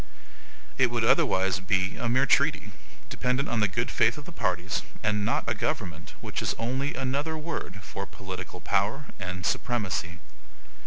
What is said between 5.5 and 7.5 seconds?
government, which is only another